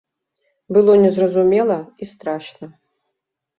[0.77, 2.73] Было незразумела і страшна.